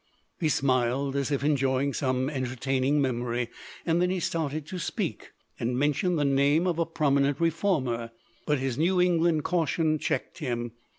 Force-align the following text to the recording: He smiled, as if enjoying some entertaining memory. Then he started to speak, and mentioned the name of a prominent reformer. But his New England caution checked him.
He 0.39 0.49
smiled, 0.49 1.15
as 1.15 1.29
if 1.29 1.43
enjoying 1.43 1.93
some 1.93 2.27
entertaining 2.27 3.03
memory. 3.03 3.49
Then 3.85 4.09
he 4.09 4.19
started 4.19 4.65
to 4.65 4.79
speak, 4.79 5.31
and 5.59 5.77
mentioned 5.77 6.17
the 6.17 6.25
name 6.25 6.65
of 6.65 6.79
a 6.79 6.87
prominent 6.87 7.39
reformer. 7.39 8.09
But 8.47 8.57
his 8.57 8.79
New 8.79 8.99
England 8.99 9.43
caution 9.43 9.99
checked 9.99 10.39
him. 10.39 10.71